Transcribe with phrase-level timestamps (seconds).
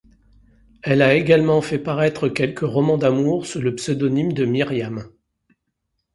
[0.81, 5.11] Elle a également fait paraître quelques romans d'amour sous le pseudonyme de Myriam.